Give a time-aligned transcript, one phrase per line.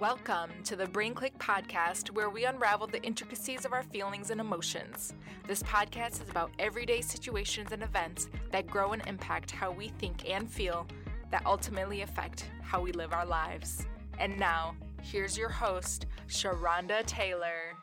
[0.00, 4.40] Welcome to the Brain Cliq podcast, where we unravel the intricacies of our feelings and
[4.40, 5.14] emotions.
[5.46, 10.28] This podcast is about everyday situations and events that grow and impact how we think
[10.28, 10.88] and feel,
[11.30, 13.86] that ultimately affect how we live our lives.
[14.18, 17.76] And now, here's your host, Sharonda Taylor.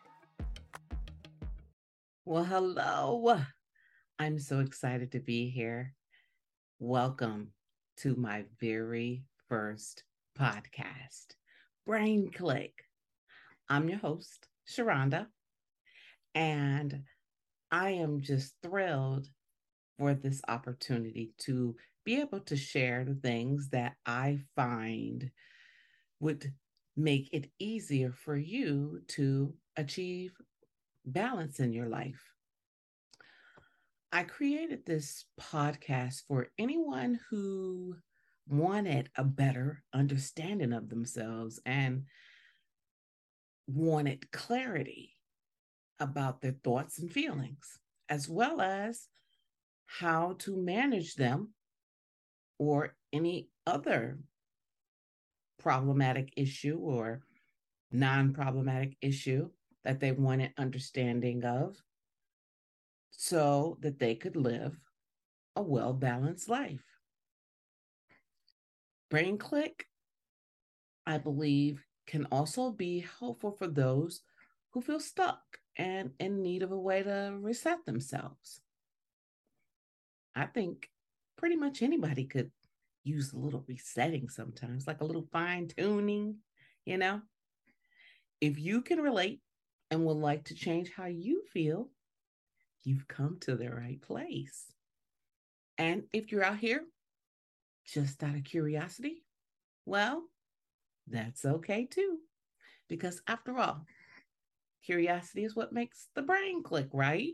[2.26, 3.40] Well, hello.
[4.20, 5.94] I'm so excited to be here.
[6.78, 7.54] Welcome
[8.00, 10.04] to my very first
[10.38, 11.36] podcast.
[11.86, 12.74] Brain Cliq.
[13.68, 15.26] I'm your host, Sharonda,
[16.36, 17.04] and
[17.72, 19.28] I am just thrilled
[19.98, 25.32] for this opportunity to be able to share the things that I find
[26.20, 26.54] would
[26.96, 30.34] make it easier for you to achieve
[31.04, 32.22] balance in your life.
[34.12, 37.96] I created this podcast for anyone who
[38.52, 42.04] wanted a better understanding of themselves and
[43.68, 45.16] wanted clarity
[46.00, 49.08] about their thoughts and feelings, as well as
[49.86, 51.54] how to manage them
[52.58, 54.20] or any other
[55.60, 57.22] problematic issue or
[57.92, 59.50] non problematic issue
[59.84, 61.78] that they wanted understanding of
[63.12, 64.78] so that they could live
[65.56, 66.91] a well balanced life.
[69.12, 69.82] Brain Cliq,
[71.06, 74.22] I believe, can also be helpful for those
[74.72, 75.42] who feel stuck
[75.76, 78.62] and in need of a way to reset themselves.
[80.34, 80.90] I think
[81.38, 82.52] pretty much anybody could
[83.04, 86.38] use a little resetting sometimes, like a little fine tuning,
[86.86, 87.22] you know?
[88.40, 89.42] If you can relate
[89.92, 91.90] and would like to change how you feel,
[92.84, 94.68] you've come to the right place.
[95.78, 96.86] And if you're out here
[97.92, 99.24] just out of curiosity,
[99.86, 100.24] well,
[101.08, 102.20] that's okay too.
[102.88, 103.86] Because after all,
[104.86, 107.34] curiosity is what makes the brain click, right?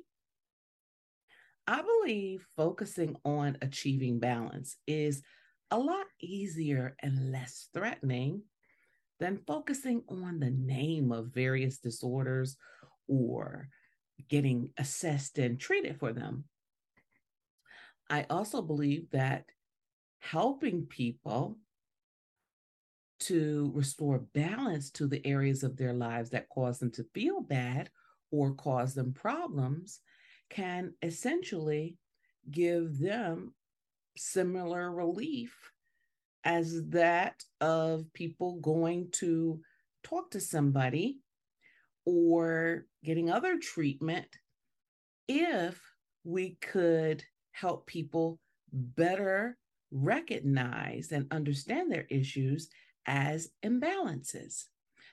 [1.67, 5.21] I believe focusing on achieving balance is
[5.69, 8.43] a lot easier and less threatening
[9.19, 12.55] than focusing on the name of various disorders
[13.07, 13.67] or
[14.29, 16.45] getting assessed and treated for them.
[18.09, 19.45] I also believe that
[20.31, 21.57] helping people
[23.19, 27.89] to restore balance to the areas of their lives that cause them to feel bad
[28.31, 30.01] or cause them problems
[30.49, 31.95] can essentially
[32.51, 33.53] give them
[34.17, 35.55] similar relief
[36.43, 39.59] as that of people going to
[40.03, 41.19] talk to somebody
[42.05, 44.27] or getting other treatment
[45.27, 45.81] if
[46.23, 48.39] we could help people
[48.71, 49.57] better
[49.91, 52.69] recognize and understand their issues
[53.05, 54.65] as imbalances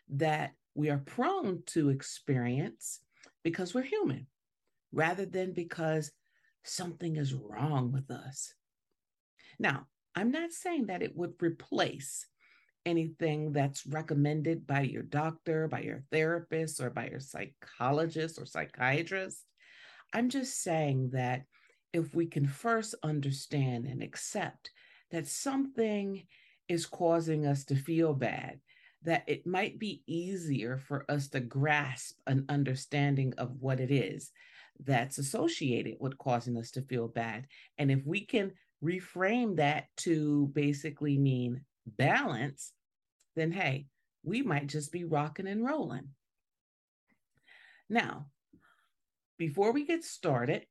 [0.08, 3.00] that we are prone to experience
[3.42, 4.26] because we're human
[4.92, 6.10] rather than because
[6.64, 8.54] something is wrong with us.
[9.58, 12.26] Now, I'm not saying that it would replace
[12.86, 19.42] anything that's recommended by your doctor, by your therapist, or by your psychologist or psychiatrist.
[20.12, 21.44] I'm just saying that
[21.94, 24.72] if we can first understand and accept
[25.12, 26.26] that something
[26.68, 28.58] is causing us to feel bad,
[29.04, 34.32] that it might be easier for us to grasp an understanding of what it is
[34.80, 37.46] that's associated with causing us to feel bad.
[37.78, 38.52] And if we can
[38.82, 42.72] reframe that to basically mean balance,
[43.36, 43.86] then hey,
[44.24, 46.08] we might just be rocking and rolling.
[47.88, 48.26] Now,
[49.38, 50.66] before we get started,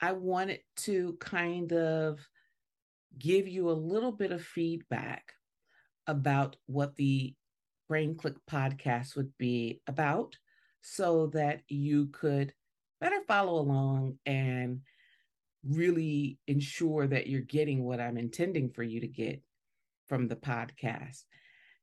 [0.00, 2.20] I wanted to kind of
[3.18, 5.32] give you a little bit of feedback
[6.06, 7.34] about what the
[7.88, 10.36] Brain Cliq podcast would be about
[10.80, 12.54] so that you could
[13.00, 14.80] better follow along and
[15.68, 19.42] really ensure that you're getting what I'm intending for you to get
[20.08, 21.24] from the podcast.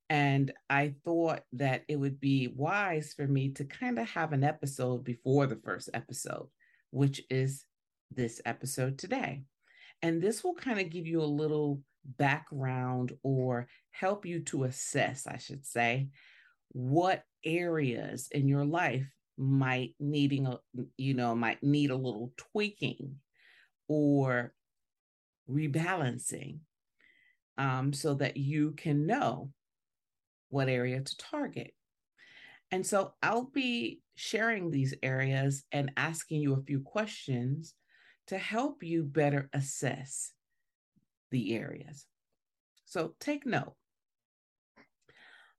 [0.10, 4.44] And I thought that it would be wise for me to kind of have an
[4.44, 6.48] episode before the first episode,
[6.92, 7.66] which is
[8.12, 9.44] this episode today.
[10.02, 11.82] And this will kind of give you a little
[12.18, 16.10] background or help you to assess, I should say,
[16.72, 19.08] what areas in your life
[19.38, 20.60] might needing a
[20.98, 23.16] you know might need a little tweaking
[23.88, 24.54] or
[25.50, 26.60] rebalancing
[27.58, 29.52] um, so that you can know
[30.50, 31.72] what area to target
[32.72, 37.76] and so i'll be sharing these areas and asking you a few questions
[38.28, 40.34] to help you better assess
[41.32, 42.06] the areas.
[42.86, 43.76] So take note.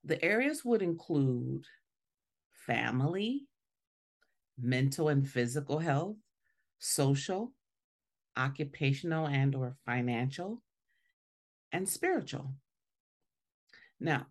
[0.05, 1.65] the areas would include
[2.67, 3.47] family,
[4.59, 6.17] mental and physical health,
[6.79, 7.53] social,
[8.37, 10.63] occupational and or financial,
[11.73, 12.55] and spiritual.
[14.01, 14.27] Now,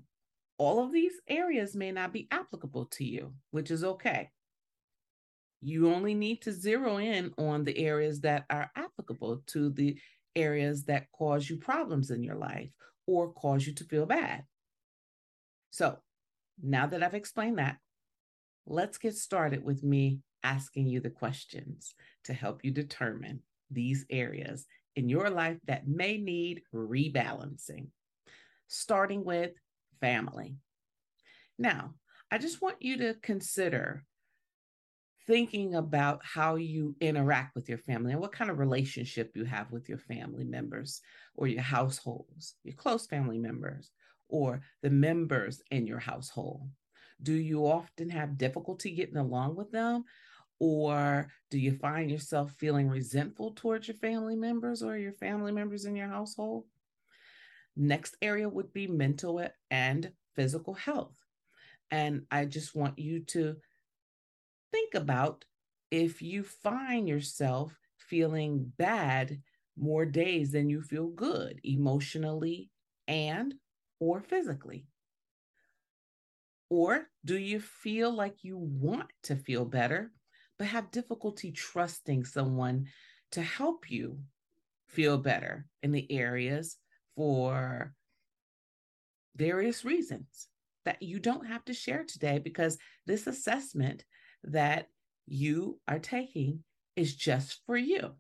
[0.57, 4.31] all of these areas may not be applicable to you, which is okay.
[5.62, 9.98] You only need to zero in on the areas that are applicable to the
[10.36, 12.69] areas that cause you problems in your life
[13.07, 14.44] or cause you to feel bad.
[15.71, 15.98] So,
[16.62, 17.77] now that I've explained that,
[18.65, 21.94] let's get started with me asking you the questions
[22.25, 24.65] to help you determine these areas
[24.95, 27.88] in your life that may need rebalancing,
[28.68, 29.51] starting with
[30.00, 30.56] family.
[31.57, 31.94] Now,
[32.31, 34.03] I just want you to consider
[35.27, 39.69] thinking about how you interact with your family and what kind of relationship you have
[39.71, 41.01] with your family members
[41.35, 43.91] or your households, your close family members,
[44.29, 46.69] or the members in your household.
[47.21, 50.06] Do you often have difficulty getting along with them?
[50.59, 55.85] Or do you find yourself feeling resentful towards your family members or your family members
[55.85, 56.63] in your household?
[57.75, 61.13] Next area would be mental and physical health.
[61.91, 63.57] And I just want you to
[64.72, 65.46] think about
[65.92, 69.42] if you find yourself feeling bad
[69.78, 72.69] more days than you feel good emotionally
[73.08, 73.54] and
[74.00, 74.86] or physically.
[76.69, 80.12] Or do you feel like you want to feel better
[80.58, 82.88] but have difficulty trusting someone
[83.31, 84.20] to help you
[84.88, 86.78] feel better in the areas
[87.16, 87.94] for
[89.36, 90.48] various reasons
[90.86, 94.04] that you don't have to share today because this assessment
[94.48, 94.88] that
[95.28, 96.64] you are taking
[96.96, 98.12] is just for you.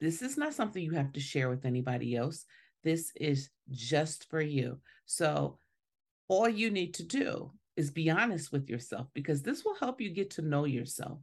[0.00, 2.44] This is not something you have to share with anybody else.
[2.82, 4.78] This is just for you.
[5.06, 5.58] So,
[6.28, 10.10] all you need to do is be honest with yourself because this will help you
[10.10, 11.18] get to know yourself.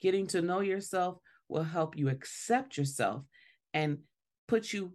[0.00, 1.18] Getting to know yourself
[1.48, 3.24] will help you accept yourself
[3.72, 3.98] and
[4.48, 4.92] put you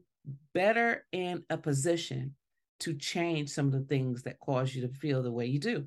[0.53, 2.35] better in a position
[2.81, 5.85] to change some of the things that cause you to feel the way you do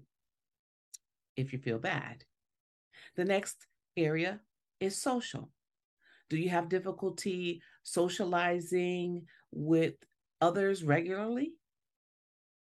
[1.36, 2.24] if you feel bad.
[3.16, 3.66] The next
[3.96, 4.40] area
[4.80, 5.50] is social.
[6.30, 9.94] Do you have difficulty socializing with
[10.40, 11.52] others regularly?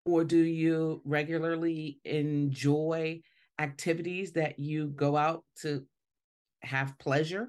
[0.06, 3.20] Or do you regularly enjoy
[3.58, 5.84] activities that you go out to
[6.62, 7.48] have pleasure?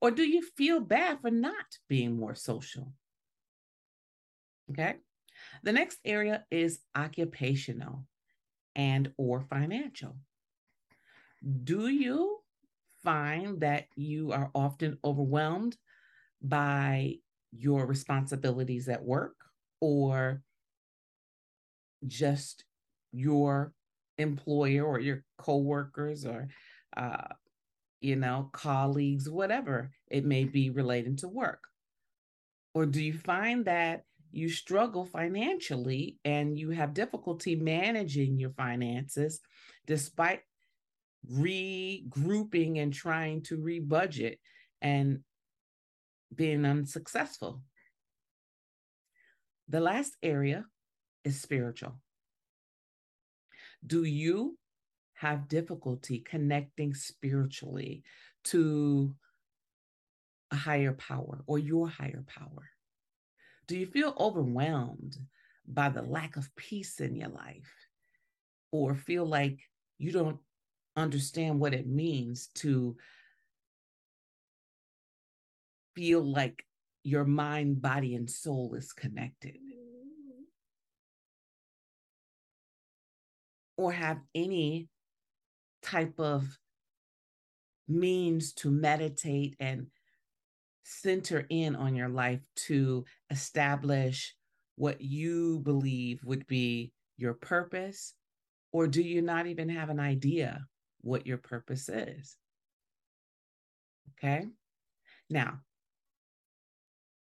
[0.00, 2.92] Or do you feel bad for not being more social?
[4.70, 4.96] Okay.
[5.62, 8.04] The next area is occupational
[8.76, 10.16] and or financial.
[11.42, 12.38] Do you
[13.02, 15.76] find that you are often overwhelmed
[16.42, 17.16] by
[17.52, 19.34] your responsibilities at work
[19.80, 20.42] or
[22.06, 22.64] just
[23.12, 23.72] your
[24.18, 26.48] employer or your coworkers or
[26.96, 27.28] uh,
[28.00, 31.64] you know colleagues whatever it may be relating to work?
[32.74, 39.40] Or do you find that you struggle financially and you have difficulty managing your finances
[39.86, 40.40] despite
[41.30, 44.38] regrouping and trying to rebudget
[44.80, 45.20] and
[46.34, 47.62] being unsuccessful
[49.68, 50.64] the last area
[51.24, 52.00] is spiritual.
[53.86, 54.58] Do you
[55.14, 58.02] have difficulty connecting spiritually
[58.44, 59.14] to
[60.50, 62.70] a higher power or your higher power?
[63.66, 65.18] Do you feel overwhelmed
[65.66, 67.70] by the lack of peace in your life
[68.72, 69.60] or feel like
[69.98, 70.38] you don't
[70.98, 72.96] understand what it means to
[75.94, 76.64] feel like
[77.02, 79.56] your mind, body, and soul is connected?
[83.78, 84.88] or have any
[85.82, 86.58] type of
[87.86, 89.86] means to meditate and
[90.82, 94.34] center in on your life to establish
[94.74, 98.12] what you believe would be your purpose?
[98.72, 100.66] Or do you not even have an idea
[101.08, 102.36] what your purpose is?
[104.12, 104.46] Okay.
[105.30, 105.60] Now,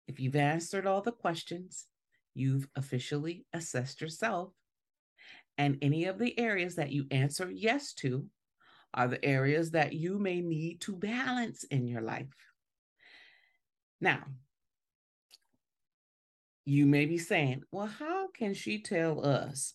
[0.07, 1.85] if you've answered all the questions,
[2.33, 4.53] you've officially assessed yourself
[5.57, 8.27] and any of the areas that you answer yes to
[8.93, 12.27] are the areas that you may need to balance in your life.
[13.99, 14.23] Now,
[16.65, 19.73] you may be saying, well, how can she tell us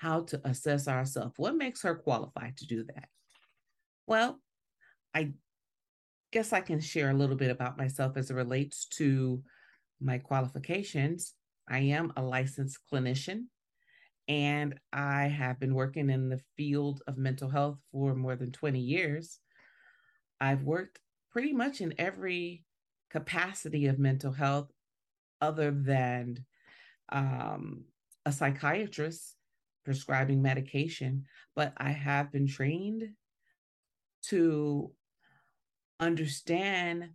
[0.00, 1.34] how to assess ourselves?
[1.36, 3.08] What makes her qualified to do that?
[4.06, 4.40] Well,
[5.14, 5.32] I
[6.32, 9.42] guess I can share a little bit about myself as it relates to
[10.00, 11.34] my qualifications.
[11.68, 13.44] I am a licensed clinician
[14.26, 18.80] and I have been working in the field of mental health for more than 20
[18.80, 19.38] years.
[20.40, 20.98] I've worked
[21.30, 22.64] pretty much in every
[23.10, 24.70] capacity of mental health
[25.42, 26.46] other than
[27.10, 27.84] um,
[28.24, 29.36] a psychiatrist
[29.84, 33.10] prescribing medication, but I have been trained
[34.26, 34.92] to
[35.98, 37.10] understand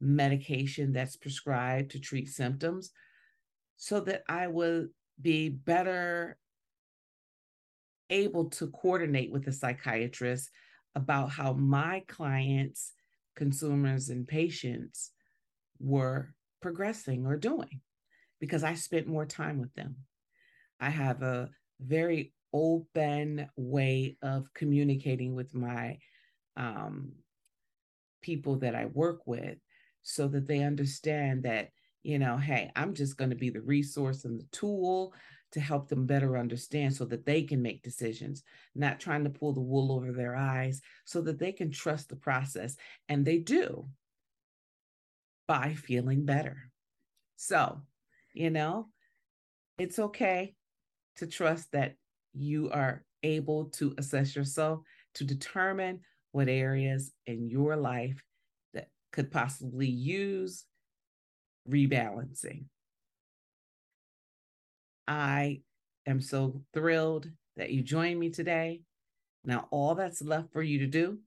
[0.00, 2.90] medication that's prescribed to treat symptoms
[3.76, 4.88] so that I will
[5.20, 6.38] be better
[8.08, 10.50] able to coordinate with the psychiatrist
[10.94, 12.92] about how my clients,
[13.36, 15.12] consumers, and patients
[15.78, 17.80] were progressing or doing
[18.40, 19.96] because I spent more time with them.
[20.80, 21.50] I have a
[21.84, 25.98] very open way of communicating with my
[26.56, 27.12] um,
[28.22, 29.58] people that I work with
[30.02, 31.70] so that they understand that,
[32.02, 35.14] you know, hey, I'm just going to be the resource and the tool
[35.52, 38.42] to help them better understand so that they can make decisions,
[38.74, 42.16] not trying to pull the wool over their eyes so that they can trust the
[42.16, 42.76] process.
[43.08, 43.88] And they do
[45.46, 46.70] by feeling better.
[47.36, 47.82] So,
[48.32, 48.88] you know,
[49.78, 50.54] it's okay
[51.20, 51.94] to trust that
[52.34, 54.80] you are able to assess yourself
[55.14, 56.00] to determine
[56.32, 58.22] what areas in your life
[58.72, 60.64] that could possibly use
[61.68, 62.64] rebalancing.
[65.06, 65.60] I
[66.06, 68.80] am so thrilled that you joined me today.
[69.44, 71.18] Now, all that's left for you to do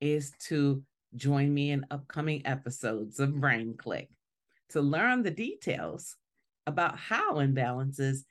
[0.00, 0.82] is to
[1.16, 4.06] join me in upcoming episodes of Brain Cliq
[4.68, 6.16] to learn the details
[6.66, 8.24] about how imbalances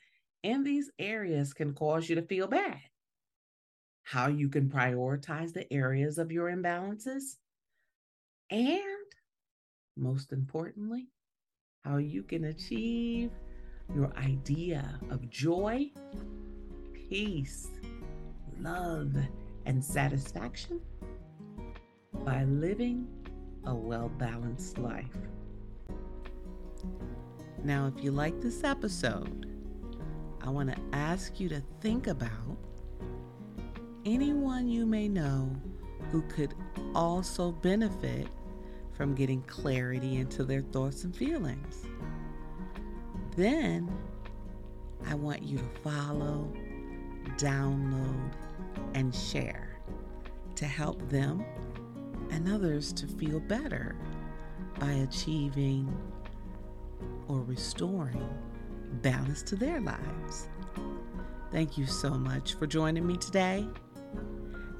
[0.43, 2.79] in these areas can cause you to feel bad,
[4.03, 7.38] how you can prioritize the areas of your imbalances,
[8.50, 8.81] and
[9.98, 11.08] most importantly,
[11.84, 13.31] how you can achieve
[13.96, 15.91] your idea of joy,
[16.93, 17.67] peace,
[18.60, 19.13] love,
[19.65, 20.79] and satisfaction
[22.24, 23.08] by living
[23.65, 25.17] a well balanced life.
[27.63, 29.49] Now, if you like this episode,
[30.50, 32.58] I want to ask you to think about
[34.03, 35.56] anyone you may know
[36.12, 36.56] who could
[36.96, 38.27] also benefit
[38.94, 41.86] from getting clarity into their thoughts and feelings.
[43.36, 43.96] Then
[45.06, 46.51] I want you to follow,
[47.38, 48.32] download,
[48.96, 49.77] and share
[50.56, 51.46] to help them
[52.32, 53.96] and others to feel better
[54.79, 55.96] by achieving
[57.27, 58.27] or restoring
[59.01, 60.50] balance to their lives.
[61.51, 63.67] Thank you so much for joining me today.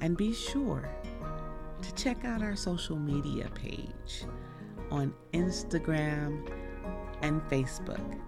[0.00, 0.88] And be sure
[1.82, 4.24] to check out our social media page
[4.90, 6.48] on Instagram
[7.22, 8.20] and Facebook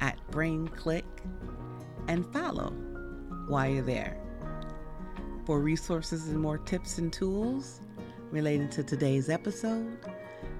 [0.00, 1.04] at Brain Cliq
[2.08, 2.70] and follow
[3.48, 4.18] while you're there.
[5.46, 7.80] For resources and more tips and tools
[8.30, 9.98] related to today's episode,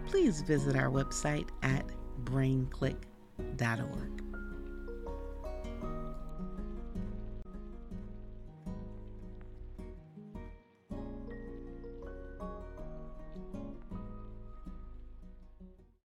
[0.07, 1.85] please visit our website at
[2.25, 4.20] braincliq.org.